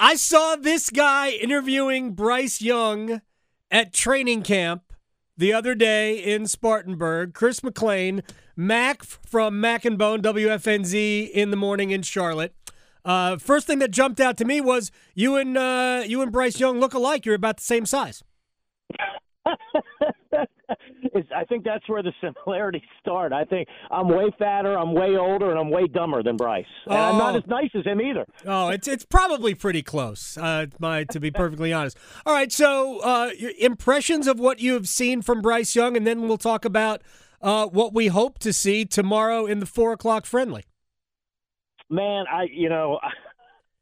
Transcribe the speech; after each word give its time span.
I 0.00 0.14
saw 0.14 0.54
this 0.54 0.90
guy 0.90 1.30
interviewing 1.30 2.12
Bryce 2.12 2.62
Young 2.62 3.20
at 3.68 3.92
training 3.92 4.42
camp 4.42 4.92
the 5.36 5.52
other 5.52 5.74
day 5.74 6.16
in 6.16 6.46
Spartanburg. 6.46 7.34
Chris 7.34 7.60
McClain, 7.60 8.22
Mac 8.54 9.02
from 9.02 9.60
Mac 9.60 9.84
and 9.84 9.98
Bone, 9.98 10.22
WFNZ 10.22 11.30
in 11.30 11.50
the 11.50 11.56
morning 11.56 11.90
in 11.90 12.02
Charlotte. 12.02 12.54
Uh, 13.04 13.38
first 13.38 13.66
thing 13.66 13.80
that 13.80 13.90
jumped 13.90 14.20
out 14.20 14.36
to 14.36 14.44
me 14.44 14.60
was 14.60 14.92
you 15.16 15.34
and 15.34 15.58
uh, 15.58 16.04
you 16.06 16.22
and 16.22 16.30
Bryce 16.30 16.60
Young 16.60 16.78
look 16.78 16.94
alike. 16.94 17.26
You're 17.26 17.34
about 17.34 17.56
the 17.56 17.64
same 17.64 17.84
size. 17.84 18.22
I 21.34 21.44
think 21.44 21.64
that's 21.64 21.88
where 21.88 22.02
the 22.02 22.12
similarities 22.20 22.82
start. 23.00 23.32
I 23.32 23.44
think 23.44 23.68
I'm 23.90 24.08
way 24.08 24.30
fatter, 24.38 24.76
I'm 24.76 24.92
way 24.92 25.16
older, 25.16 25.50
and 25.50 25.58
I'm 25.58 25.70
way 25.70 25.86
dumber 25.86 26.22
than 26.22 26.36
Bryce. 26.36 26.64
And 26.86 26.94
oh. 26.94 27.00
I'm 27.00 27.18
not 27.18 27.34
oh. 27.34 27.38
as 27.38 27.46
nice 27.46 27.70
as 27.74 27.84
him 27.84 28.00
either. 28.00 28.26
Oh, 28.46 28.68
it's 28.68 28.88
it's 28.88 29.04
probably 29.04 29.54
pretty 29.54 29.82
close. 29.82 30.36
Uh, 30.36 30.66
my 30.78 31.04
to 31.04 31.20
be 31.20 31.30
perfectly 31.30 31.72
honest. 31.72 31.96
All 32.26 32.34
right, 32.34 32.52
so 32.52 33.00
uh, 33.00 33.30
impressions 33.58 34.26
of 34.26 34.38
what 34.38 34.60
you 34.60 34.74
have 34.74 34.88
seen 34.88 35.22
from 35.22 35.40
Bryce 35.40 35.74
Young, 35.74 35.96
and 35.96 36.06
then 36.06 36.22
we'll 36.22 36.38
talk 36.38 36.64
about 36.64 37.02
uh, 37.40 37.66
what 37.66 37.94
we 37.94 38.08
hope 38.08 38.38
to 38.40 38.52
see 38.52 38.84
tomorrow 38.84 39.46
in 39.46 39.60
the 39.60 39.66
four 39.66 39.92
o'clock 39.92 40.26
friendly. 40.26 40.64
Man, 41.90 42.24
I 42.30 42.46
you 42.52 42.68
know. 42.68 42.98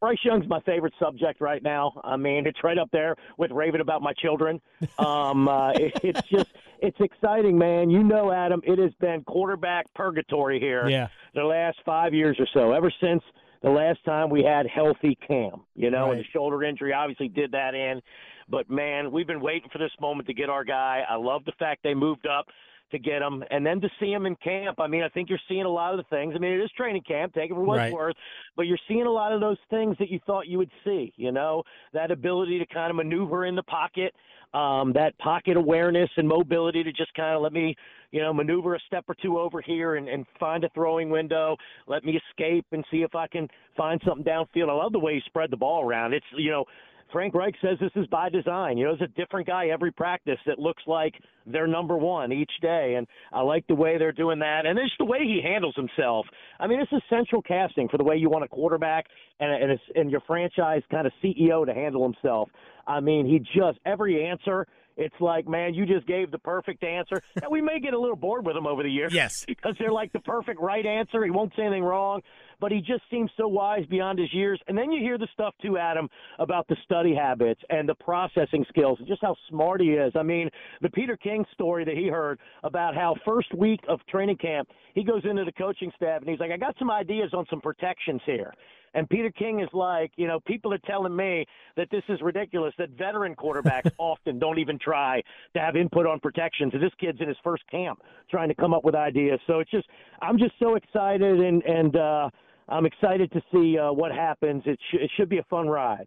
Bryce 0.01 0.19
Young's 0.25 0.47
my 0.49 0.61
favorite 0.61 0.93
subject 0.99 1.41
right 1.41 1.63
now. 1.63 1.93
I 2.05 2.17
mean, 2.17 2.47
it's 2.47 2.63
right 2.63 2.79
up 2.79 2.91
there 2.93 3.17
with 3.39 3.51
raving 3.51 3.81
about 3.81 4.03
my 4.03 4.13
children. 4.13 4.61
Um, 4.99 5.49
uh, 5.49 5.71
it, 5.75 5.93
it's 6.03 6.29
just, 6.29 6.51
it's 6.81 7.01
exciting, 7.01 7.57
man. 7.57 7.89
You 7.91 8.03
know, 8.03 8.31
Adam, 8.31 8.61
it 8.65 8.79
has 8.79 8.93
been 9.01 9.25
quarterback 9.25 9.87
purgatory 9.95 10.61
here 10.61 10.89
yeah. 10.89 11.09
the 11.35 11.45
last 11.45 11.79
five 11.85 12.13
years 12.13 12.37
or 12.39 12.47
so, 12.53 12.73
ever 12.73 12.93
since 13.01 13.23
the 13.63 13.71
last 13.71 14.05
time 14.05 14.29
we 14.29 14.43
had 14.45 14.67
healthy 14.67 15.19
Cam. 15.27 15.63
You 15.75 15.91
know, 15.91 16.07
right. 16.07 16.13
and 16.13 16.21
the 16.21 16.29
shoulder 16.33 16.63
injury 16.63 16.93
obviously 16.93 17.29
did 17.29 17.53
that 17.53 17.75
in. 17.75 18.01
But 18.49 18.71
man, 18.71 19.11
we've 19.11 19.27
been 19.27 19.41
waiting 19.41 19.69
for 19.73 19.79
this 19.79 19.91
moment 20.01 20.29
to 20.29 20.35
get 20.35 20.49
our 20.49 20.65
guy. 20.65 21.03
I 21.09 21.17
love 21.17 21.45
the 21.45 21.53
fact 21.59 21.83
they 21.83 21.95
moved 21.95 22.27
up 22.27 22.47
to 22.91 22.99
get 22.99 23.23
him, 23.23 23.43
and 23.51 23.67
then 23.67 23.81
to 23.81 23.89
see 23.99 24.13
him 24.13 24.27
in 24.27 24.37
camp. 24.37 24.81
I 24.81 24.87
mean, 24.87 25.03
I 25.03 25.09
think 25.09 25.29
you're 25.29 25.39
seeing 25.49 25.65
a 25.65 25.69
lot 25.69 25.93
of 25.93 25.99
the 25.99 26.17
things. 26.17 26.35
I 26.37 26.39
mean, 26.39 26.53
it 26.53 26.63
is 26.63 26.71
training 26.77 27.03
camp, 27.07 27.35
take 27.35 27.51
it 27.51 27.55
for 27.55 27.65
what 27.65 27.79
right. 27.79 27.87
it's 27.87 27.95
worth, 27.95 28.15
but 28.57 28.63
you're 28.63 28.79
seeing 28.87 29.03
a 29.07 29.11
lot 29.11 29.33
of 29.33 29.41
those 29.41 29.59
things 29.71 29.97
that 29.99 30.09
you 30.09 30.21
thought 30.27 30.47
you 30.47 30.59
would 30.59 30.71
see. 30.85 31.13
You 31.17 31.33
know, 31.33 31.63
that 31.93 32.11
ability 32.11 32.59
to 32.59 32.67
kind 32.67 32.91
of 32.91 32.97
maneuver 32.97 33.47
in 33.47 33.57
the 33.57 33.63
pocket, 33.65 34.15
um, 34.55 34.93
that 34.95 35.17
pocket 35.19 35.57
awareness 35.57 36.11
and 36.17 36.29
mobility 36.29 36.83
to 36.83 36.93
just 36.93 37.13
kind 37.15 37.35
of 37.35 37.43
let 37.43 37.53
me, 37.53 37.75
you 38.13 38.23
know, 38.23 38.33
maneuver 38.33 38.75
a 38.75 38.81
step 38.87 39.05
or 39.09 39.15
two 39.21 39.39
over 39.39 39.61
here 39.61 39.97
and, 39.97 40.09
and 40.09 40.25
find 40.39 40.65
a 40.65 40.69
throwing 40.71 41.11
window. 41.11 41.57
Let 41.87 42.05
me 42.05 42.19
escape 42.31 42.67
and 42.73 42.85
see 42.91 43.03
if 43.03 43.15
I 43.15 43.27
can 43.27 43.49
find 43.77 44.01
something 44.07 44.25
downfield. 44.25 44.71
I 44.71 44.75
love 44.75 44.93
the 44.93 44.99
way 44.99 45.15
he 45.15 45.23
spread 45.27 45.51
the 45.51 45.57
ball 45.57 45.85
around. 45.85 46.15
It's 46.15 46.27
you 46.37 46.51
know 46.51 46.65
Frank 47.13 47.35
Reich 47.35 47.55
says 47.63 47.79
this 47.81 47.93
is 47.95 48.07
by 48.09 48.29
design. 48.29 48.77
You 48.77 48.87
know, 48.87 48.97
there's 48.97 49.11
a 49.11 49.21
different 49.21 49.47
guy 49.47 49.67
every 49.67 49.93
practice 49.93 50.39
that 50.47 50.59
looks 50.59 50.83
like 50.87 51.15
they're 51.47 51.67
number 51.67 51.97
one 51.97 52.33
each 52.33 52.51
day, 52.61 52.95
and 52.97 53.07
I 53.33 53.43
like 53.43 53.67
the 53.67 53.75
way 53.75 53.99
they're 53.99 54.13
doing 54.13 54.39
that, 54.41 54.67
and 54.67 54.79
it's 54.79 54.93
the 54.99 55.05
way 55.05 55.21
he 55.21 55.41
handles 55.43 55.75
himself. 55.77 56.27
I 56.59 56.67
mean, 56.67 56.81
this 56.81 56.89
is 56.93 57.03
central 57.09 57.43
casting 57.43 57.89
for 57.89 57.99
the 57.99 58.05
way 58.05 58.17
you 58.17 58.29
want 58.29 58.45
a 58.45 58.49
quarterback 58.49 59.07
and 59.41 59.63
and, 59.63 59.73
it's, 59.73 59.83
and 59.95 60.11
your 60.11 60.21
franchise 60.27 60.83
kind 60.91 61.07
of 61.07 61.13
CEO 61.23 61.65
to 61.65 61.75
handle 61.75 62.03
himself. 62.03 62.49
I 62.87 63.01
mean, 63.01 63.27
he 63.27 63.39
just 63.39 63.79
every 63.85 64.27
answer 64.27 64.67
it's 64.97 65.15
like, 65.21 65.47
man, 65.47 65.75
you 65.75 65.85
just 65.85 66.07
gave 66.07 66.31
the 66.31 66.39
perfect 66.39 66.83
answer. 66.83 67.23
And 67.43 67.51
we 67.51 67.61
may 67.61 67.81
get 67.81 67.93
a 67.93 67.99
little 67.99 68.17
bored 68.17 68.47
with 68.47 68.57
him 68.57 68.67
over 68.67 68.83
the 68.83 68.89
years. 68.91 69.13
Yes. 69.13 69.45
Because 69.57 69.77
they're 69.79 69.93
like 69.93 70.13
the 70.13 70.21
perfect 70.21 70.61
right 70.61 70.85
answer. 70.85 71.25
He 71.25 71.31
won't 71.31 71.53
say 71.57 71.63
anything 71.63 71.83
wrong, 71.83 72.21
but 72.61 72.73
he 72.73 72.81
just 72.81 73.03
seems 73.11 73.31
so 73.37 73.49
wise 73.49 73.85
beyond 73.87 74.19
his 74.19 74.33
years. 74.33 74.61
And 74.69 74.77
then 74.77 74.91
you 74.91 75.01
hear 75.01 75.19
the 75.19 75.29
stuff, 75.33 75.55
too, 75.63 75.79
Adam, 75.79 76.09
about 76.39 76.67
the 76.69 76.77
study 76.85 77.15
habits 77.15 77.61
and 77.71 77.89
the 77.89 77.95
processing 77.95 78.65
skills 78.69 78.99
and 78.99 79.09
just 79.09 79.23
how 79.23 79.37
smart 79.49 79.81
he 79.81 79.91
is. 79.91 80.13
I 80.15 80.23
mean, 80.23 80.49
the 80.83 80.91
Peter 80.91 81.17
King 81.17 81.45
story 81.53 81.85
that 81.85 81.97
he 81.97 82.09
heard 82.09 82.39
about 82.63 82.95
how 82.95 83.15
first 83.25 83.53
week 83.55 83.81
of 83.89 84.01
training 84.07 84.37
camp, 84.37 84.69
he 84.95 85.05
goes 85.05 85.23
into 85.25 85.45
the 85.45 85.53
coaching 85.53 85.93
staff 85.97 86.21
and 86.21 86.31
he's 86.31 86.41
like, 86.41 86.51
I 86.51 86.57
got 86.57 86.77
some 86.79 86.91
ideas 86.91 87.31
on 87.33 87.47
some 87.51 87.61
protections 87.61 88.21
here. 88.25 88.53
And 88.97 89.09
Peter 89.11 89.31
King 89.31 89.61
is 89.61 89.69
like, 89.75 90.11
you 90.17 90.27
know, 90.27 90.41
people 90.41 90.73
are 90.73 90.79
telling 90.79 91.15
me 91.15 91.45
that 91.77 91.89
this 91.91 92.03
is 92.09 92.19
ridiculous, 92.23 92.73
that 92.79 92.91
veteran 92.91 93.37
quarterbacks 93.37 93.91
often 93.99 94.39
don't 94.39 94.59
even 94.59 94.79
try 94.79 95.23
to 95.53 95.61
have 95.61 95.77
input 95.77 96.07
on 96.07 96.19
protections. 96.19 96.73
And 96.73 96.83
this 96.83 96.93
kid's 96.99 97.21
in 97.21 97.29
his 97.29 97.37
first 97.45 97.63
camp 97.71 98.01
trying 98.31 98.49
to 98.49 98.55
come 98.55 98.73
up 98.73 98.85
with 98.85 98.95
ideas. 98.95 99.39
So 99.47 99.61
it's 99.61 99.71
just, 99.71 99.87
I'm 100.23 100.39
just 100.39 100.55
so 100.59 100.77
excited 100.77 101.41
and, 101.41 101.63
and, 101.65 101.97
uh, 101.97 102.31
I'm 102.69 102.87
excited 102.87 103.31
to 103.33 103.41
see 103.53 103.79
uh, 103.79 103.93
what 103.93 104.13
happens. 104.13 104.63
It, 104.67 104.79
sh- 104.91 104.99
it 105.01 105.11
should 105.17 105.29
be 105.29 105.39
a 105.39 105.45
fun 105.45 105.69
ride. 105.69 106.07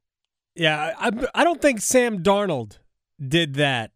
Yeah, 0.56 0.94
I, 0.97 1.12
I 1.34 1.44
don't 1.44 1.62
think 1.62 1.81
Sam 1.81 2.22
Darnold 2.22 2.80
did 3.25 3.56
that 3.56 3.92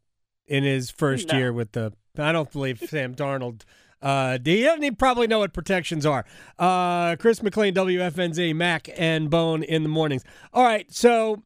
in 0.46 0.64
his 0.64 0.90
first 0.90 1.32
no. 1.32 1.38
year 1.38 1.54
with 1.54 1.74
the. 1.74 1.94
I 2.18 2.32
don't 2.32 2.52
believe 2.52 2.80
Sam 2.88 3.16
Darnold 3.16 3.64
uh, 4.04 4.38
he 4.44 4.64
doesn't 4.64 5.00
probably 5.00 5.28
know 5.28 5.40
what 5.40 5.54
protections 5.54 6.06
are. 6.06 6.26
Uh, 6.60 7.16
Chris 7.16 7.40
McClain, 7.40 7.74
WFNZ, 7.74 8.54
Mac, 8.54 8.90
and 8.98 9.30
Bone 9.30 9.64
in 9.64 9.84
the 9.84 9.90
mornings. 9.90 10.24
All 10.52 10.64
right, 10.64 10.94
so 10.94 11.44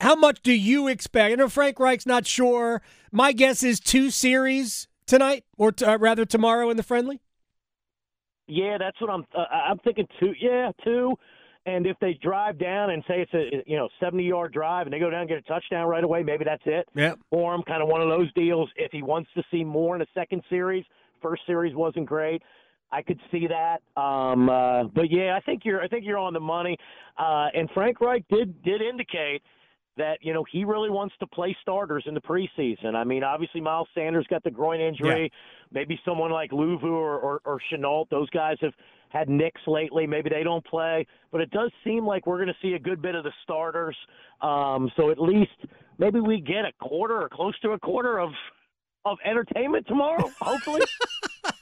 how 0.00 0.14
much 0.14 0.40
do 0.42 0.52
you 0.52 0.86
expect? 0.86 1.32
I 1.32 1.34
know 1.34 1.48
Frank 1.48 1.80
Reich's 1.80 2.06
not 2.06 2.24
sure. 2.24 2.82
My 3.10 3.32
guess 3.32 3.64
is 3.64 3.80
two 3.80 4.10
series 4.10 4.86
tonight, 5.06 5.44
or 5.56 5.72
t- 5.72 5.84
uh, 5.84 5.98
rather 5.98 6.24
tomorrow 6.24 6.70
in 6.70 6.76
the 6.76 6.84
friendly. 6.84 7.20
Yeah, 8.48 8.76
that's 8.78 9.00
what 9.00 9.10
I'm. 9.10 9.24
Uh, 9.36 9.44
I'm 9.50 9.78
thinking 9.78 10.06
two. 10.18 10.32
Yeah, 10.40 10.72
two. 10.84 11.14
And 11.66 11.86
if 11.86 11.98
they 12.00 12.14
drive 12.22 12.58
down 12.58 12.90
and 12.90 13.04
say 13.06 13.20
it's 13.20 13.34
a 13.34 13.62
you 13.70 13.76
know 13.76 13.88
70 14.00 14.24
yard 14.24 14.52
drive 14.52 14.86
and 14.86 14.92
they 14.92 14.98
go 14.98 15.10
down 15.10 15.20
and 15.20 15.28
get 15.28 15.38
a 15.38 15.42
touchdown 15.42 15.86
right 15.86 16.02
away, 16.02 16.22
maybe 16.22 16.44
that's 16.44 16.62
it. 16.64 16.88
Yeah. 16.94 17.14
For 17.30 17.54
him, 17.54 17.62
kind 17.62 17.82
of 17.82 17.88
one 17.88 18.00
of 18.00 18.08
those 18.08 18.32
deals. 18.32 18.70
If 18.76 18.90
he 18.90 19.02
wants 19.02 19.28
to 19.34 19.42
see 19.50 19.64
more 19.64 19.94
in 19.94 20.00
a 20.00 20.06
second 20.14 20.42
series, 20.48 20.84
First 21.22 21.42
series 21.46 21.74
wasn't 21.74 22.06
great. 22.06 22.42
I 22.90 23.02
could 23.02 23.20
see 23.30 23.46
that. 23.48 23.82
Um, 24.00 24.48
uh, 24.48 24.84
but 24.84 25.10
yeah, 25.10 25.36
I 25.36 25.40
think 25.40 25.62
you're 25.64 25.82
I 25.82 25.88
think 25.88 26.04
you're 26.04 26.18
on 26.18 26.32
the 26.32 26.40
money. 26.40 26.76
Uh, 27.18 27.48
and 27.54 27.68
Frank 27.74 28.00
Reich 28.00 28.24
did 28.30 28.62
did 28.62 28.80
indicate 28.80 29.42
that 29.98 30.18
you 30.22 30.32
know 30.32 30.44
he 30.50 30.64
really 30.64 30.90
wants 30.90 31.14
to 31.20 31.26
play 31.26 31.54
starters 31.60 32.04
in 32.06 32.14
the 32.14 32.20
preseason. 32.20 32.94
I 32.94 33.04
mean, 33.04 33.22
obviously 33.22 33.60
Miles 33.60 33.88
Sanders 33.94 34.26
got 34.30 34.42
the 34.42 34.50
groin 34.50 34.80
injury. 34.80 35.24
Yeah. 35.24 35.38
Maybe 35.70 36.00
someone 36.04 36.30
like 36.30 36.50
Luvu 36.50 36.84
or, 36.84 37.18
or, 37.18 37.40
or 37.44 37.60
Shenault, 37.70 38.08
those 38.08 38.30
guys 38.30 38.56
have 38.62 38.72
had 39.10 39.28
nicks 39.28 39.60
lately. 39.66 40.06
Maybe 40.06 40.30
they 40.30 40.42
don't 40.42 40.64
play, 40.64 41.06
but 41.30 41.42
it 41.42 41.50
does 41.50 41.70
seem 41.84 42.06
like 42.06 42.26
we're 42.26 42.38
going 42.38 42.48
to 42.48 42.56
see 42.62 42.74
a 42.74 42.78
good 42.78 43.02
bit 43.02 43.14
of 43.14 43.24
the 43.24 43.32
starters. 43.42 43.96
Um, 44.40 44.90
so 44.96 45.10
at 45.10 45.20
least 45.20 45.50
maybe 45.98 46.20
we 46.20 46.40
get 46.40 46.64
a 46.64 46.72
quarter 46.80 47.20
or 47.20 47.28
close 47.28 47.58
to 47.60 47.72
a 47.72 47.78
quarter 47.78 48.18
of 48.18 48.30
of 49.04 49.18
entertainment 49.24 49.86
tomorrow, 49.86 50.30
hopefully. 50.40 50.82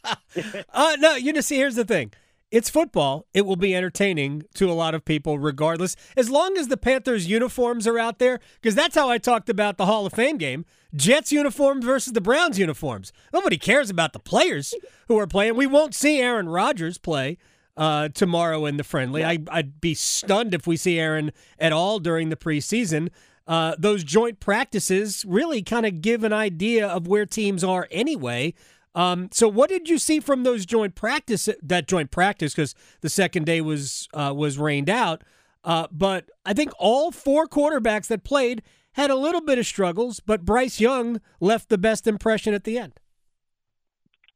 uh, 0.73 0.97
no, 0.99 1.15
you 1.17 1.33
just 1.33 1.49
see, 1.49 1.57
here's 1.57 1.77
the 1.77 1.85
thing. 1.85 2.13
It's 2.57 2.71
football. 2.71 3.27
It 3.35 3.45
will 3.45 3.57
be 3.57 3.77
entertaining 3.77 4.45
to 4.55 4.71
a 4.71 4.73
lot 4.73 4.95
of 4.95 5.05
people, 5.05 5.39
regardless. 5.39 5.95
As 6.17 6.31
long 6.31 6.57
as 6.57 6.69
the 6.69 6.79
Panthers' 6.79 7.27
uniforms 7.27 7.87
are 7.87 7.99
out 7.99 8.19
there, 8.19 8.41
because 8.63 8.75
that's 8.75 8.95
how 8.95 9.11
I 9.11 9.19
talked 9.19 9.51
about 9.51 9.77
the 9.77 9.85
Hall 9.85 10.07
of 10.07 10.15
Fame 10.15 10.39
game 10.39 10.65
Jets 10.95 11.31
uniforms 11.31 11.85
versus 11.85 12.15
the 12.15 12.21
Browns 12.23 12.59
uniforms. 12.59 13.13
Nobody 13.31 13.59
cares 13.59 13.91
about 13.91 14.15
the 14.15 14.19
players 14.19 14.73
who 15.07 15.19
are 15.19 15.27
playing. 15.27 15.55
We 15.55 15.67
won't 15.67 15.95
see 15.95 16.19
Aaron 16.19 16.49
Rodgers 16.49 16.97
play 16.97 17.37
uh, 17.77 18.09
tomorrow 18.09 18.65
in 18.65 18.79
the 18.79 18.85
friendly. 18.85 19.23
I, 19.23 19.37
I'd 19.51 19.79
be 19.83 19.93
stunned 19.93 20.55
if 20.55 20.67
we 20.67 20.79
see 20.79 20.99
Aaron 20.99 21.33
at 21.59 21.75
all 21.75 21.99
during 21.99 22.31
the 22.31 22.37
preseason 22.37 23.11
uh, 23.47 23.77
those 23.79 24.03
joint 24.03 24.41
practices 24.41 25.25
really 25.27 25.63
kind 25.63 25.87
of 25.87 26.01
give 26.01 26.25
an 26.25 26.33
idea 26.33 26.87
of 26.87 27.07
where 27.07 27.27
teams 27.27 27.63
are 27.63 27.87
anyway. 27.91 28.55
Um, 28.97 29.29
so, 29.31 29.47
what 29.47 29.69
did 29.69 29.91
you 29.91 29.99
see 29.99 30.21
from 30.21 30.43
those 30.43 30.65
joint 30.65 30.95
practice? 30.95 31.49
That 31.63 31.87
joint 31.87 32.11
practice, 32.11 32.55
because 32.55 32.75
the 33.03 33.11
second 33.11 33.45
day 33.45 33.61
was 33.61 34.09
uh, 34.15 34.33
was 34.35 34.59
rained 34.59 34.89
out. 34.89 35.23
Uh, 35.63 35.87
but 35.93 36.31
I 36.47 36.55
think 36.55 36.73
all 36.79 37.13
four 37.13 37.47
quarterbacks 37.47 38.07
that 38.07 38.25
played 38.25 38.63
had 38.93 39.11
a 39.11 39.17
little 39.17 39.43
bit 39.43 39.59
of 39.59 39.67
struggles, 39.67 40.21
but 40.21 40.47
Bryce 40.47 40.81
Young 40.81 41.21
left 41.41 41.69
the 41.69 41.77
best 41.77 42.07
impression 42.07 42.55
at 42.55 42.65
the 42.65 42.79
end. 42.79 42.99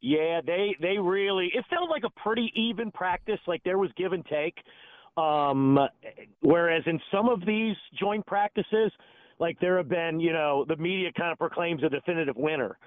Yeah, 0.03 0.43
they 0.45 0.77
they 0.79 0.99
really 0.99 1.51
it 1.55 1.65
felt 1.71 1.89
like 1.89 2.03
a 2.05 2.21
pretty 2.21 2.53
even 2.55 2.91
practice. 2.91 3.41
Like 3.47 3.63
there 3.65 3.79
was 3.79 3.91
give 3.97 4.13
and 4.13 4.25
take. 4.27 4.59
Um, 5.17 5.79
whereas 6.41 6.83
in 6.87 7.01
some 7.11 7.29
of 7.29 7.45
these 7.47 7.77
joint 7.99 8.27
practices, 8.27 8.93
like 9.39 9.59
there 9.61 9.79
have 9.79 9.89
been, 9.89 10.21
you 10.21 10.33
know, 10.33 10.65
the 10.69 10.77
media 10.77 11.11
kind 11.17 11.33
of 11.33 11.39
proclaims 11.39 11.83
a 11.83 11.89
definitive 11.89 12.37
winner. 12.37 12.79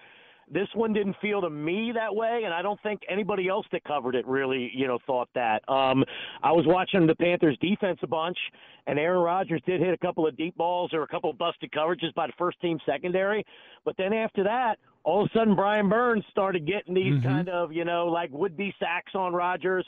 This 0.53 0.67
one 0.75 0.93
didn't 0.93 1.15
feel 1.21 1.41
to 1.41 1.49
me 1.49 1.91
that 1.95 2.13
way, 2.15 2.43
and 2.45 2.53
I 2.53 2.61
don't 2.61 2.79
think 2.83 3.01
anybody 3.09 3.47
else 3.47 3.65
that 3.71 3.83
covered 3.83 4.15
it 4.15 4.25
really, 4.27 4.71
you 4.73 4.87
know, 4.87 4.99
thought 5.07 5.29
that. 5.33 5.67
Um, 5.67 6.03
I 6.43 6.51
was 6.51 6.65
watching 6.67 7.07
the 7.07 7.15
Panthers 7.15 7.57
defense 7.59 7.99
a 8.03 8.07
bunch, 8.07 8.37
and 8.85 8.99
Aaron 8.99 9.21
Rodgers 9.21 9.61
did 9.65 9.81
hit 9.81 9.93
a 9.93 9.97
couple 9.97 10.27
of 10.27 10.37
deep 10.37 10.55
balls 10.55 10.93
or 10.93 11.01
a 11.01 11.07
couple 11.07 11.29
of 11.29 11.37
busted 11.37 11.71
coverages 11.71 12.13
by 12.13 12.27
the 12.27 12.33
first 12.37 12.61
team 12.61 12.77
secondary. 12.85 13.43
But 13.83 13.95
then 13.97 14.13
after 14.13 14.43
that, 14.43 14.77
all 15.03 15.23
of 15.23 15.31
a 15.33 15.37
sudden 15.37 15.55
Brian 15.55 15.89
Burns 15.89 16.23
started 16.29 16.67
getting 16.67 16.93
these 16.93 17.15
mm-hmm. 17.15 17.27
kind 17.27 17.49
of, 17.49 17.73
you 17.73 17.83
know, 17.83 18.07
like 18.07 18.29
would 18.31 18.55
be 18.55 18.73
sacks 18.79 19.13
on 19.15 19.33
Rodgers 19.33 19.85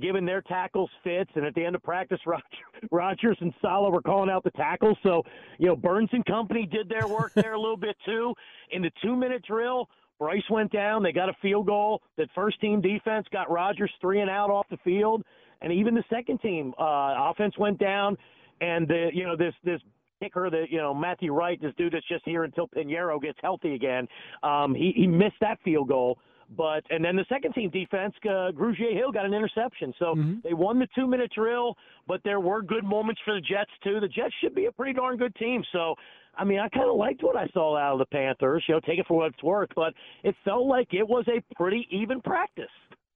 giving 0.00 0.24
their 0.24 0.42
tackles 0.42 0.90
fits. 1.02 1.30
And 1.34 1.44
at 1.44 1.54
the 1.54 1.64
end 1.64 1.74
of 1.74 1.82
practice, 1.82 2.20
Roger, 2.26 2.44
Rodgers 2.90 3.36
and 3.40 3.52
Saleh 3.60 3.92
were 3.92 4.02
calling 4.02 4.30
out 4.30 4.44
the 4.44 4.50
tackles. 4.52 4.96
So, 5.02 5.22
you 5.58 5.66
know, 5.66 5.76
Burns 5.76 6.10
and 6.12 6.24
company 6.24 6.66
did 6.66 6.88
their 6.88 7.06
work 7.06 7.32
there 7.34 7.54
a 7.54 7.60
little 7.60 7.76
bit 7.76 7.96
too. 8.04 8.34
In 8.70 8.82
the 8.82 8.90
two 9.02 9.16
minute 9.16 9.44
drill, 9.46 9.88
Bryce 10.18 10.48
went 10.50 10.70
down. 10.70 11.02
They 11.02 11.12
got 11.12 11.28
a 11.28 11.34
field 11.40 11.66
goal. 11.66 12.02
The 12.16 12.28
first 12.34 12.60
team 12.60 12.80
defense 12.80 13.26
got 13.32 13.50
Rodgers 13.50 13.90
three 14.00 14.20
and 14.20 14.30
out 14.30 14.50
off 14.50 14.66
the 14.70 14.76
field. 14.84 15.24
And 15.62 15.72
even 15.72 15.94
the 15.94 16.04
second 16.10 16.40
team 16.40 16.74
uh, 16.78 17.30
offense 17.30 17.56
went 17.58 17.78
down. 17.78 18.16
And 18.60 18.86
the 18.86 19.08
you 19.14 19.24
know 19.24 19.36
this 19.36 19.54
this 19.64 19.80
kicker 20.22 20.50
that 20.50 20.66
you 20.70 20.78
know 20.78 20.92
Matthew 20.92 21.32
Wright, 21.32 21.60
this 21.60 21.72
dude 21.78 21.94
that's 21.94 22.06
just 22.06 22.24
here 22.26 22.44
until 22.44 22.68
Piñeiro 22.68 23.20
gets 23.20 23.38
healthy 23.42 23.74
again. 23.74 24.06
Um, 24.42 24.74
he 24.74 24.92
he 24.94 25.06
missed 25.06 25.40
that 25.40 25.58
field 25.64 25.88
goal. 25.88 26.18
But 26.56 26.82
and 26.90 27.04
then 27.04 27.14
the 27.14 27.24
second 27.28 27.52
team 27.52 27.70
defense, 27.70 28.12
uh, 28.24 28.50
Grugier 28.50 28.92
Hill 28.92 29.12
got 29.12 29.24
an 29.24 29.34
interception, 29.34 29.94
so 29.98 30.14
mm-hmm. 30.16 30.34
they 30.42 30.52
won 30.52 30.78
the 30.80 30.88
two 30.94 31.06
minute 31.06 31.30
drill. 31.34 31.76
But 32.08 32.20
there 32.24 32.40
were 32.40 32.60
good 32.60 32.84
moments 32.84 33.20
for 33.24 33.34
the 33.34 33.40
Jets 33.40 33.70
too. 33.84 34.00
The 34.00 34.08
Jets 34.08 34.34
should 34.42 34.54
be 34.54 34.66
a 34.66 34.72
pretty 34.72 34.92
darn 34.94 35.16
good 35.16 35.34
team. 35.36 35.62
So 35.72 35.94
I 36.36 36.44
mean, 36.44 36.58
I 36.58 36.68
kind 36.68 36.88
of 36.88 36.96
liked 36.96 37.22
what 37.22 37.36
I 37.36 37.46
saw 37.52 37.76
out 37.76 37.92
of 37.92 37.98
the 38.00 38.06
Panthers. 38.06 38.64
You 38.68 38.74
know, 38.74 38.80
take 38.80 38.98
it 38.98 39.06
for 39.06 39.18
what 39.18 39.32
it's 39.32 39.42
worth, 39.42 39.70
but 39.76 39.94
it 40.24 40.34
felt 40.44 40.66
like 40.66 40.88
it 40.92 41.06
was 41.06 41.24
a 41.28 41.40
pretty 41.54 41.86
even 41.90 42.20
practice. 42.20 42.64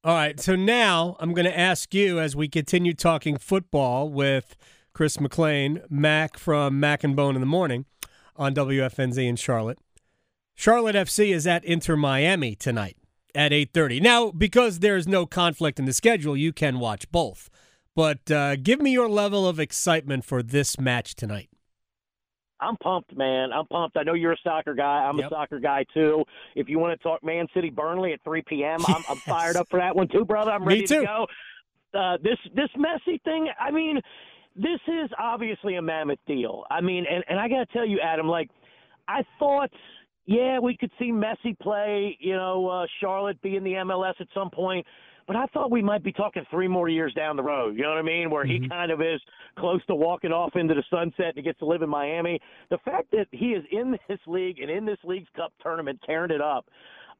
All 0.04 0.14
right, 0.14 0.38
so 0.38 0.54
now 0.54 1.16
I'm 1.18 1.32
going 1.32 1.46
to 1.46 1.58
ask 1.58 1.94
you 1.94 2.20
as 2.20 2.36
we 2.36 2.46
continue 2.46 2.92
talking 2.92 3.38
football 3.38 4.10
with 4.10 4.54
Chris 4.92 5.16
McClain, 5.16 5.90
Mac 5.90 6.36
from 6.36 6.78
Mac 6.78 7.02
and 7.02 7.16
Bone 7.16 7.34
in 7.34 7.40
the 7.40 7.46
morning 7.46 7.86
on 8.36 8.54
WFNZ 8.54 9.26
in 9.26 9.36
Charlotte. 9.36 9.78
Charlotte 10.54 10.94
FC 10.94 11.34
is 11.34 11.46
at 11.46 11.64
Inter 11.64 11.96
Miami 11.96 12.54
tonight 12.54 12.98
at 13.34 13.52
8:30. 13.52 14.00
Now, 14.00 14.30
because 14.30 14.78
there's 14.80 15.06
no 15.08 15.26
conflict 15.26 15.78
in 15.78 15.84
the 15.84 15.92
schedule, 15.92 16.36
you 16.36 16.52
can 16.52 16.78
watch 16.78 17.10
both. 17.10 17.50
But 17.96 18.30
uh, 18.30 18.56
give 18.56 18.80
me 18.80 18.92
your 18.92 19.08
level 19.08 19.46
of 19.46 19.60
excitement 19.60 20.24
for 20.24 20.42
this 20.42 20.78
match 20.80 21.14
tonight. 21.14 21.48
I'm 22.60 22.76
pumped, 22.76 23.16
man. 23.16 23.52
I'm 23.52 23.66
pumped. 23.66 23.96
I 23.96 24.02
know 24.04 24.14
you're 24.14 24.32
a 24.32 24.38
soccer 24.42 24.74
guy. 24.74 25.04
I'm 25.04 25.18
yep. 25.18 25.26
a 25.26 25.30
soccer 25.30 25.60
guy 25.60 25.84
too. 25.92 26.24
If 26.54 26.68
you 26.68 26.78
want 26.78 26.98
to 26.98 27.02
talk 27.02 27.22
Man 27.22 27.46
City 27.54 27.70
Burnley 27.70 28.12
at 28.12 28.22
3 28.24 28.42
p.m., 28.46 28.80
I'm, 28.86 29.02
I'm 29.08 29.16
fired 29.26 29.56
up 29.56 29.68
for 29.70 29.78
that 29.78 29.94
one 29.94 30.08
too, 30.08 30.24
brother. 30.24 30.50
I'm 30.50 30.64
ready 30.64 30.86
to 30.86 31.04
go. 31.04 31.26
Uh, 31.98 32.16
this 32.22 32.38
this 32.54 32.68
Messi 32.76 33.22
thing. 33.22 33.48
I 33.60 33.70
mean, 33.70 34.00
this 34.56 34.80
is 34.88 35.10
obviously 35.18 35.76
a 35.76 35.82
mammoth 35.82 36.18
deal. 36.26 36.64
I 36.70 36.80
mean, 36.80 37.04
and 37.08 37.22
and 37.28 37.38
I 37.38 37.48
got 37.48 37.58
to 37.58 37.66
tell 37.66 37.86
you, 37.86 38.00
Adam, 38.00 38.26
like 38.26 38.50
I 39.06 39.22
thought 39.38 39.70
yeah, 40.26 40.58
we 40.58 40.76
could 40.76 40.90
see 40.98 41.12
Messi 41.12 41.58
play, 41.60 42.16
you 42.20 42.34
know, 42.34 42.68
uh, 42.68 42.86
Charlotte 43.00 43.40
be 43.42 43.56
in 43.56 43.64
the 43.64 43.72
MLS 43.72 44.14
at 44.20 44.28
some 44.34 44.50
point. 44.50 44.86
But 45.26 45.36
I 45.36 45.46
thought 45.46 45.70
we 45.70 45.82
might 45.82 46.02
be 46.02 46.12
talking 46.12 46.44
three 46.50 46.68
more 46.68 46.88
years 46.88 47.12
down 47.14 47.36
the 47.36 47.42
road. 47.42 47.76
You 47.76 47.82
know 47.82 47.90
what 47.90 47.98
I 47.98 48.02
mean? 48.02 48.30
Where 48.30 48.44
mm-hmm. 48.44 48.64
he 48.64 48.68
kind 48.68 48.90
of 48.90 49.00
is 49.00 49.20
close 49.58 49.84
to 49.86 49.94
walking 49.94 50.32
off 50.32 50.54
into 50.54 50.74
the 50.74 50.84
sunset 50.90 51.34
and 51.36 51.44
gets 51.44 51.58
to 51.60 51.66
live 51.66 51.82
in 51.82 51.88
Miami. 51.88 52.40
The 52.70 52.78
fact 52.84 53.10
that 53.12 53.26
he 53.30 53.52
is 53.52 53.64
in 53.70 53.96
this 54.08 54.18
league 54.26 54.60
and 54.60 54.70
in 54.70 54.84
this 54.84 54.98
league's 55.04 55.28
cup 55.34 55.52
tournament, 55.62 56.00
tearing 56.04 56.30
it 56.30 56.42
up, 56.42 56.66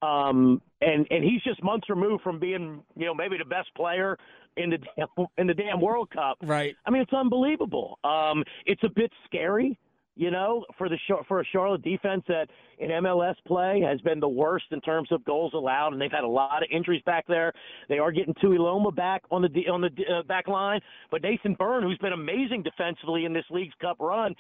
um, 0.03 0.61
and 0.83 1.07
and 1.11 1.25
he's 1.25 1.43
just 1.43 1.63
months 1.63 1.89
removed 1.89 2.23
from 2.23 2.39
being, 2.39 2.83
you 2.97 3.07
know, 3.07 3.15
maybe 3.15 3.39
the 3.39 3.45
best 3.45 3.75
player 3.75 4.19
in 4.57 4.71
the 4.71 4.79
damn, 4.97 5.27
in 5.39 5.47
the 5.47 5.55
damn 5.55 5.81
World 5.81 6.11
Cup. 6.11 6.39
Right. 6.43 6.77
I 6.85 6.91
mean, 6.91 7.01
it's 7.01 7.13
unbelievable. 7.13 7.99
Um, 8.05 8.45
it's 8.67 8.83
a 8.85 8.91
bit 8.91 9.11
scary 9.25 9.79
you 10.17 10.31
know, 10.31 10.65
for 10.79 10.89
the 10.89 10.97
for 11.27 11.41
a 11.41 11.45
Charlotte 11.47 11.83
defense 11.83 12.23
that 12.29 12.47
in 12.79 12.91
MLS 12.91 13.35
play 13.47 13.81
has 13.81 14.01
been 14.03 14.21
the 14.21 14.29
worst 14.29 14.67
in 14.71 14.81
terms 14.81 15.11
of 15.11 15.25
goals 15.25 15.53
allowed, 15.55 15.93
and 15.93 16.01
they've 16.01 16.11
had 16.11 16.25
a 16.25 16.29
lot 16.29 16.63
of 16.63 16.69
injuries 16.71 17.03
back 17.05 17.27
there. 17.27 17.53
They 17.89 17.99
are 17.99 18.13
getting 18.13 18.35
Tuiloma 18.35 18.95
back 18.95 19.23
on 19.31 19.43
the 19.43 19.49
on 19.69 19.81
the 19.81 19.91
uh, 20.13 20.23
back 20.23 20.47
line, 20.47 20.81
but 21.11 21.23
Nathan 21.23 21.55
Byrne, 21.55 21.83
who's 21.83 21.99
been 21.99 22.13
amazing 22.13 22.63
defensively 22.63 23.25
in 23.25 23.33
this 23.33 23.45
league's 23.51 23.75
cup 23.81 23.97
run, 23.99 24.35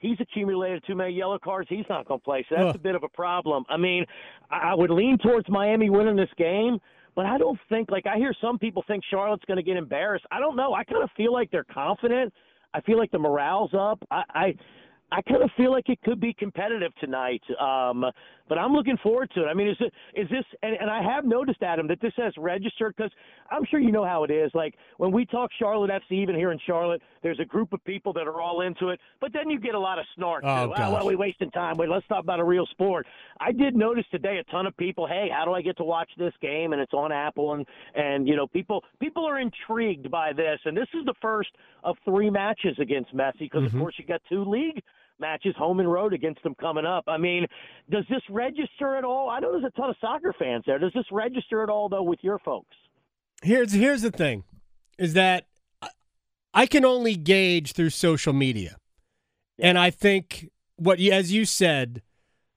he's 0.00 0.18
accumulated 0.20 0.82
too 0.84 0.96
many 0.96 1.14
yellow 1.14 1.38
cards. 1.38 1.68
He's 1.70 1.86
not 1.88 2.08
going 2.08 2.18
to 2.18 2.24
play, 2.24 2.44
so 2.48 2.56
that's 2.58 2.76
a 2.76 2.80
bit 2.80 2.96
of 2.96 3.04
a 3.04 3.08
problem. 3.08 3.64
I 3.68 3.76
mean, 3.76 4.04
I 4.50 4.74
would 4.74 4.90
lean 4.90 5.16
towards 5.18 5.48
Miami 5.48 5.90
winning 5.90 6.16
this 6.16 6.30
game. 6.36 6.78
But 7.16 7.26
I 7.26 7.38
don't 7.38 7.58
think, 7.68 7.90
like, 7.90 8.06
I 8.06 8.16
hear 8.16 8.32
some 8.40 8.56
people 8.56 8.84
think 8.86 9.02
Charlotte's 9.10 9.44
going 9.44 9.56
to 9.56 9.64
get 9.64 9.76
embarrassed. 9.76 10.24
I 10.30 10.38
don't 10.38 10.54
know. 10.54 10.74
I 10.74 10.84
kind 10.84 11.02
of 11.02 11.10
feel 11.16 11.32
like 11.32 11.50
they're 11.50 11.64
confident. 11.64 12.32
I 12.72 12.80
feel 12.82 12.98
like 12.98 13.10
the 13.10 13.18
morale's 13.18 13.74
up. 13.74 13.98
I, 14.12 14.22
I 14.32 14.54
I 15.12 15.22
kind 15.22 15.42
of 15.42 15.50
feel 15.56 15.72
like 15.72 15.88
it 15.88 16.00
could 16.02 16.20
be 16.20 16.32
competitive 16.32 16.92
tonight, 17.00 17.42
um, 17.60 18.04
but 18.48 18.58
I'm 18.58 18.72
looking 18.72 18.96
forward 19.02 19.30
to 19.34 19.42
it. 19.42 19.46
I 19.46 19.54
mean, 19.54 19.68
is 19.68 19.76
it 19.80 19.92
is 20.14 20.28
this? 20.28 20.44
And, 20.62 20.76
and 20.80 20.88
I 20.88 21.02
have 21.02 21.24
noticed, 21.24 21.62
Adam, 21.62 21.88
that 21.88 22.00
this 22.00 22.12
has 22.16 22.32
registered 22.38 22.94
because 22.96 23.10
I'm 23.50 23.64
sure 23.70 23.80
you 23.80 23.90
know 23.90 24.04
how 24.04 24.22
it 24.22 24.30
is. 24.30 24.52
Like 24.54 24.74
when 24.98 25.10
we 25.10 25.26
talk 25.26 25.50
Charlotte 25.58 25.90
FC, 25.90 26.12
even 26.12 26.36
here 26.36 26.52
in 26.52 26.60
Charlotte, 26.64 27.02
there's 27.22 27.40
a 27.40 27.44
group 27.44 27.72
of 27.72 27.82
people 27.84 28.12
that 28.12 28.28
are 28.28 28.40
all 28.40 28.60
into 28.60 28.90
it, 28.90 29.00
but 29.20 29.32
then 29.32 29.50
you 29.50 29.58
get 29.58 29.74
a 29.74 29.78
lot 29.78 29.98
of 29.98 30.04
snark. 30.14 30.44
Oh, 30.44 30.66
too. 30.66 30.72
Oh, 30.76 30.92
well, 30.92 31.06
we 31.06 31.16
wasting 31.16 31.50
time. 31.50 31.76
Wait, 31.76 31.88
let's 31.88 32.06
talk 32.06 32.22
about 32.22 32.38
a 32.38 32.44
real 32.44 32.66
sport. 32.66 33.06
I 33.40 33.50
did 33.50 33.74
notice 33.74 34.04
today 34.12 34.38
a 34.38 34.50
ton 34.50 34.66
of 34.66 34.76
people. 34.76 35.08
Hey, 35.08 35.28
how 35.32 35.44
do 35.44 35.52
I 35.52 35.62
get 35.62 35.76
to 35.78 35.84
watch 35.84 36.10
this 36.18 36.34
game? 36.40 36.72
And 36.72 36.80
it's 36.80 36.94
on 36.94 37.10
Apple, 37.10 37.54
and 37.54 37.66
and 37.96 38.28
you 38.28 38.36
know 38.36 38.46
people 38.46 38.84
people 39.00 39.26
are 39.26 39.40
intrigued 39.40 40.08
by 40.08 40.32
this, 40.32 40.60
and 40.64 40.76
this 40.76 40.88
is 40.94 41.04
the 41.04 41.14
first 41.20 41.50
of 41.82 41.96
three 42.04 42.30
matches 42.30 42.76
against 42.78 43.14
Messi 43.14 43.40
because 43.40 43.64
mm-hmm. 43.64 43.76
of 43.76 43.82
course 43.82 43.94
you 43.98 44.04
got 44.06 44.20
two 44.28 44.44
league 44.44 44.80
matches 45.20 45.54
home 45.56 45.80
and 45.80 45.90
road 45.90 46.12
against 46.12 46.42
them 46.42 46.54
coming 46.60 46.84
up. 46.84 47.04
I 47.06 47.18
mean, 47.18 47.46
does 47.90 48.04
this 48.08 48.22
register 48.30 48.96
at 48.96 49.04
all? 49.04 49.28
I 49.28 49.40
know 49.40 49.52
there's 49.52 49.64
a 49.64 49.76
ton 49.76 49.90
of 49.90 49.96
soccer 50.00 50.34
fans 50.38 50.64
there. 50.66 50.78
Does 50.78 50.92
this 50.94 51.06
register 51.12 51.62
at 51.62 51.68
all 51.68 51.88
though 51.88 52.02
with 52.02 52.20
your 52.22 52.38
folks? 52.40 52.76
Here's 53.42 53.72
here's 53.72 54.02
the 54.02 54.10
thing, 54.10 54.44
is 54.98 55.14
that 55.14 55.46
I 56.52 56.66
can 56.66 56.84
only 56.84 57.16
gauge 57.16 57.72
through 57.72 57.90
social 57.90 58.32
media, 58.32 58.76
and 59.58 59.78
I 59.78 59.90
think 59.90 60.50
what 60.76 61.00
as 61.00 61.32
you 61.32 61.44
said, 61.44 62.02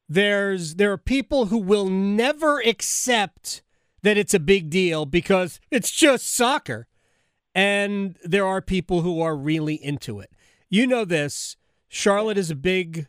there's 0.09 0.75
there 0.75 0.91
are 0.91 0.97
people 0.97 1.45
who 1.45 1.57
will 1.57 1.87
never 1.87 2.59
accept 2.59 3.61
that 4.01 4.17
it's 4.17 4.33
a 4.33 4.39
big 4.39 4.69
deal 4.69 5.05
because 5.05 5.59
it's 5.71 5.91
just 5.91 6.33
soccer. 6.33 6.87
And 7.55 8.17
there 8.23 8.47
are 8.47 8.61
people 8.61 9.01
who 9.01 9.21
are 9.21 9.35
really 9.35 9.75
into 9.75 10.19
it. 10.19 10.31
You 10.69 10.87
know 10.87 11.05
this. 11.05 11.55
Charlotte 11.93 12.39
is 12.39 12.49
a 12.49 12.55
big 12.55 13.05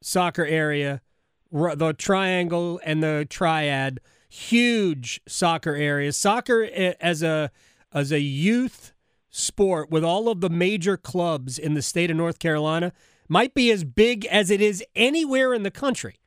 soccer 0.00 0.46
area. 0.46 1.02
The 1.50 1.92
triangle 1.98 2.80
and 2.84 3.02
the 3.02 3.26
triad, 3.28 3.98
huge 4.28 5.20
soccer 5.26 5.74
areas. 5.74 6.16
Soccer 6.16 6.62
as 7.00 7.24
a 7.24 7.50
as 7.92 8.12
a 8.12 8.20
youth 8.20 8.92
sport 9.28 9.90
with 9.90 10.04
all 10.04 10.28
of 10.28 10.40
the 10.40 10.48
major 10.48 10.96
clubs 10.96 11.58
in 11.58 11.74
the 11.74 11.82
state 11.82 12.12
of 12.12 12.16
North 12.16 12.38
Carolina 12.38 12.92
might 13.28 13.54
be 13.54 13.72
as 13.72 13.82
big 13.82 14.24
as 14.26 14.52
it 14.52 14.60
is 14.60 14.84
anywhere 14.94 15.52
in 15.52 15.64
the 15.64 15.70
country. 15.72 16.20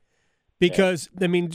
Because 0.58 1.08
I 1.18 1.28
mean, 1.28 1.50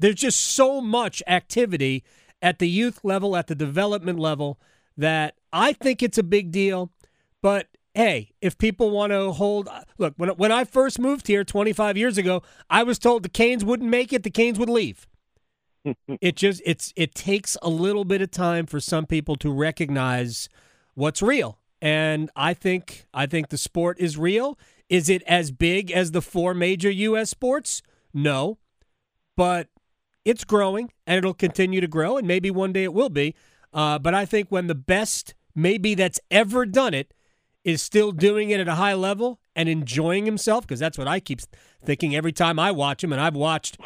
there's 0.00 0.16
just 0.16 0.40
so 0.40 0.80
much 0.80 1.22
activity 1.28 2.02
at 2.42 2.58
the 2.58 2.68
youth 2.68 3.04
level, 3.04 3.36
at 3.36 3.46
the 3.46 3.54
development 3.54 4.18
level, 4.18 4.58
that 4.96 5.36
I 5.52 5.74
think 5.74 6.02
it's 6.02 6.18
a 6.18 6.24
big 6.24 6.50
deal. 6.50 6.90
But 7.40 7.68
hey, 7.96 8.30
if 8.42 8.58
people 8.58 8.90
want 8.90 9.10
to 9.10 9.32
hold, 9.32 9.70
look, 9.96 10.12
when, 10.18 10.28
when 10.30 10.52
I 10.52 10.64
first 10.64 10.98
moved 10.98 11.26
here 11.26 11.44
25 11.44 11.96
years 11.96 12.18
ago, 12.18 12.42
I 12.68 12.82
was 12.82 12.98
told 12.98 13.22
the 13.22 13.30
Canes 13.30 13.64
wouldn't 13.64 13.88
make 13.88 14.12
it, 14.12 14.22
the 14.22 14.30
Canes 14.30 14.58
would 14.58 14.68
leave. 14.68 15.06
it 16.20 16.36
just 16.36 16.60
it's 16.66 16.92
it 16.96 17.14
takes 17.14 17.56
a 17.62 17.70
little 17.70 18.04
bit 18.04 18.20
of 18.20 18.30
time 18.30 18.66
for 18.66 18.80
some 18.80 19.06
people 19.06 19.36
to 19.36 19.50
recognize 19.50 20.48
what's 20.94 21.22
real. 21.22 21.58
And 21.80 22.30
I 22.36 22.54
think 22.54 23.06
I 23.14 23.26
think 23.26 23.48
the 23.48 23.58
sport 23.58 23.98
is 23.98 24.18
real. 24.18 24.58
Is 24.88 25.08
it 25.08 25.22
as 25.22 25.50
big 25.50 25.90
as 25.90 26.10
the 26.10 26.20
four 26.20 26.54
major 26.54 26.90
US 26.90 27.30
sports? 27.30 27.82
No. 28.12 28.58
But 29.36 29.68
it's 30.24 30.44
growing 30.44 30.92
and 31.06 31.18
it'll 31.18 31.34
continue 31.34 31.80
to 31.80 31.86
grow 31.86 32.18
and 32.18 32.26
maybe 32.26 32.50
one 32.50 32.72
day 32.72 32.82
it 32.82 32.92
will 32.92 33.10
be. 33.10 33.34
Uh, 33.72 33.98
but 33.98 34.12
I 34.12 34.26
think 34.26 34.48
when 34.50 34.66
the 34.66 34.74
best 34.74 35.34
maybe 35.54 35.94
that's 35.94 36.20
ever 36.30 36.66
done 36.66 36.94
it 36.94 37.14
is 37.66 37.82
still 37.82 38.12
doing 38.12 38.50
it 38.50 38.60
at 38.60 38.68
a 38.68 38.76
high 38.76 38.94
level 38.94 39.40
and 39.56 39.68
enjoying 39.68 40.24
himself 40.24 40.64
because 40.64 40.78
that's 40.78 40.96
what 40.96 41.08
I 41.08 41.18
keep 41.18 41.40
thinking 41.84 42.14
every 42.14 42.30
time 42.30 42.60
I 42.60 42.70
watch 42.70 43.02
him, 43.02 43.12
and 43.12 43.20
I've 43.20 43.34
watched 43.34 43.76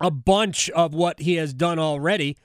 a 0.00 0.10
bunch 0.10 0.68
of 0.70 0.92
what 0.92 1.20
he 1.20 1.36
has 1.36 1.54
done 1.54 1.78
already. 1.78 2.36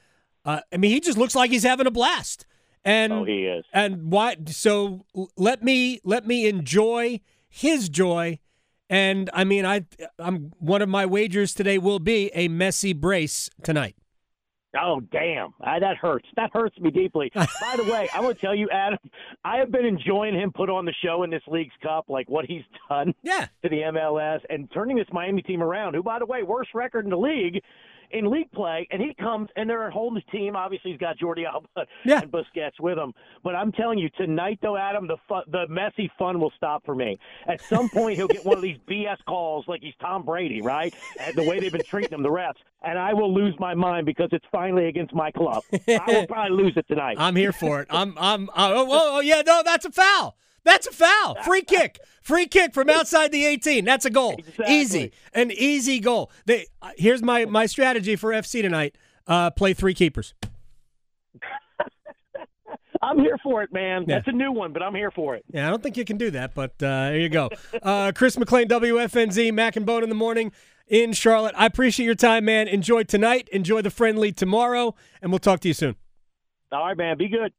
Uh, 0.46 0.60
I 0.72 0.78
mean, 0.78 0.92
he 0.92 1.00
just 1.00 1.18
looks 1.18 1.34
like 1.34 1.50
he's 1.50 1.64
having 1.64 1.88
a 1.88 1.92
blast. 1.92 2.46
And 2.84 3.12
oh, 3.12 3.24
he 3.24 3.46
is. 3.48 3.66
And 3.74 4.12
why? 4.12 4.38
So 4.46 5.08
let 5.36 5.64
me 5.64 6.00
let 6.04 6.28
me 6.28 6.48
enjoy 6.48 7.22
his 7.50 7.90
joy. 7.90 8.38
And 8.88 9.32
I 9.34 9.46
mean, 9.46 9.66
I 9.66 9.86
I'm 10.20 10.52
one 10.60 10.84
of 10.84 10.90
my 10.90 11.08
wagers 11.08 11.56
today 11.56 11.80
will 11.80 11.98
be 11.98 12.28
a 12.36 12.50
Messi 12.50 12.96
brace 12.96 13.50
tonight. 13.64 13.96
Oh, 14.79 15.00
damn. 15.12 15.53
I, 15.62 15.79
that 15.79 15.98
hurts. 15.98 16.27
That 16.36 16.51
hurts 16.53 16.77
me 16.79 16.91
deeply. 16.91 17.32
By 17.36 17.75
the 17.77 17.84
way, 17.84 18.10
I 18.13 18.22
want 18.22 18.38
to 18.38 18.41
tell 18.41 18.55
you, 18.55 18.70
Adam, 18.70 19.00
I 19.44 19.58
have 19.58 19.72
been 19.72 19.86
enjoying 19.86 20.36
him 20.36 20.51
put 20.51 20.70
on 20.70 20.86
the 20.86 20.94
show 21.03 21.24
in 21.24 21.29
this 21.29 21.44
League's 21.48 21.74
Cup, 21.82 22.05
like 22.10 22.29
what 22.29 22.46
he's 22.46 22.63
done 22.89 23.13
yeah. 23.24 23.48
to 23.63 23.70
the 23.70 23.77
MLS 23.77 24.39
and 24.50 24.72
turning 24.74 24.98
this 24.98 25.08
Miami 25.12 25.41
team 25.41 25.62
around, 25.62 25.94
who, 25.94 26.03
by 26.03 26.20
the 26.20 26.25
way, 26.25 26.44
worst 26.44 26.72
record 26.74 27.05
in 27.05 27.12
the 27.12 27.17
league 27.17 27.62
in 28.16 28.30
league 28.32 28.52
play, 28.52 28.88
and 28.92 29.02
he 29.02 29.14
comes 29.14 29.50
and 29.56 29.70
they're 29.70 29.90
holding 29.90 30.16
his 30.16 30.32
team. 30.32 30.56
Obviously, 30.56 30.92
he's 30.92 31.00
got 31.00 31.18
Jordi 31.18 31.46
Alba 31.46 31.68
yeah. 32.06 32.22
and 32.22 32.32
Busquets 32.32 32.80
with 32.80 32.98
him. 32.98 33.14
But 33.44 33.56
I'm 33.56 33.72
telling 33.72 34.00
you, 34.00 34.10
tonight 34.18 34.60
though, 34.62 34.78
Adam, 34.78 35.08
the 35.08 35.18
fun, 35.28 35.44
the 35.48 35.66
Messi 35.68 36.10
fun 36.18 36.40
will 36.40 36.54
stop 36.56 36.86
for 36.86 36.96
me. 36.96 37.20
At 37.48 37.62
some 37.62 37.90
point, 37.90 38.16
he'll 38.18 38.28
get 38.28 38.46
one 38.46 38.58
of 38.58 38.64
these 38.64 38.78
BS 38.90 39.18
calls 39.28 39.66
like 39.68 39.82
he's 39.82 39.94
Tom 40.00 40.24
Brady, 40.24 40.62
right? 40.62 40.94
And 41.20 41.36
the 41.36 41.44
way 41.44 41.60
they've 41.60 41.72
been 41.72 41.84
treating 41.84 42.14
him, 42.14 42.24
the 42.24 42.30
refs, 42.30 42.54
and 42.82 42.98
I 42.98 43.14
will 43.14 43.34
lose 43.34 43.56
my 43.60 43.74
mind 43.74 44.06
because 44.06 44.30
it's 44.32 44.46
finally 44.52 44.88
against 44.88 45.14
my 45.14 45.32
club. 45.32 45.64
I 45.74 46.04
will 46.08 46.28
probably 46.28 46.64
lose 46.64 46.74
it 46.78 46.88
tonight. 46.88 47.18
I'm 47.20 47.36
here 47.36 47.52
for 47.52 47.82
it. 47.82 47.88
I'm. 47.90 48.16
I'm. 48.18 48.50
Uh, 48.50 48.72
oh, 48.74 48.88
oh, 48.90 49.18
oh 49.18 49.20
yeah. 49.20 49.42
No, 49.46 49.62
that's 49.64 49.86
a 49.86 49.92
foul. 49.92 50.38
That's 50.66 50.88
a 50.88 50.92
foul. 50.92 51.36
Free 51.46 51.62
kick. 51.62 52.00
Free 52.22 52.48
kick 52.48 52.74
from 52.74 52.90
outside 52.90 53.32
the 53.32 53.46
18. 53.46 53.86
That's 53.86 54.04
a 54.06 54.10
goal. 54.10 54.36
Exactly. 54.38 54.76
Easy. 54.76 55.12
An 55.34 55.52
easy 55.52 56.00
goal. 56.02 56.32
They, 56.46 56.66
uh, 56.82 56.90
here's 56.98 57.22
my, 57.22 57.46
my 57.46 57.68
strategy 57.68 58.18
for 58.18 58.32
FC 58.32 58.62
tonight 58.62 58.98
uh, 59.28 59.52
play 59.52 59.74
three 59.74 59.94
keepers. 59.94 60.34
I'm 63.02 63.20
here 63.20 63.38
for 63.44 63.62
it, 63.62 63.72
man. 63.72 64.06
Yeah. 64.08 64.16
That's 64.16 64.28
a 64.30 64.32
new 64.32 64.52
one, 64.52 64.74
but 64.74 64.82
I'm 64.82 64.96
here 64.96 65.12
for 65.12 65.36
it. 65.36 65.46
Yeah, 65.52 65.68
I 65.68 65.70
don't 65.70 65.84
think 65.84 65.98
you 65.98 66.06
can 66.06 66.18
do 66.18 66.32
that, 66.32 66.56
but 66.56 66.72
uh, 66.82 67.10
there 67.10 67.20
you 67.20 67.30
go. 67.30 67.50
Uh, 67.84 68.12
Chris 68.16 68.36
McClain, 68.36 68.66
WFNZ, 68.66 69.54
Mac 69.54 69.76
and 69.76 69.86
Bone 69.86 70.02
in 70.02 70.10
the 70.10 70.16
morning 70.16 70.52
in 70.88 71.14
Charlotte. 71.14 71.54
I 71.56 71.68
appreciate 71.68 72.06
your 72.06 72.16
time, 72.16 72.46
man. 72.46 72.68
Enjoy 72.68 73.04
tonight. 73.04 73.48
Enjoy 73.50 73.82
the 73.82 73.92
friendly 73.92 74.32
tomorrow, 74.32 74.96
and 75.22 75.32
we'll 75.32 75.40
talk 75.40 75.60
to 75.62 75.68
you 75.68 75.74
soon. 75.76 75.96
All 76.72 76.86
right, 76.86 76.98
man. 76.98 77.18
Be 77.18 77.28
good. 77.28 77.54